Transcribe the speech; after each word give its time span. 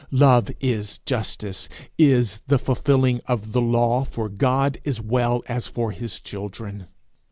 Love 0.09 0.49
is 0.59 0.97
justice 1.05 1.69
is 1.95 2.41
the 2.47 2.57
fulfilling 2.57 3.21
of 3.27 3.51
the 3.51 3.61
law, 3.61 4.03
for 4.03 4.29
God 4.29 4.79
as 4.83 4.99
well 4.99 5.43
as 5.45 5.67
for 5.67 5.91
his 5.91 6.19
children. 6.19 6.87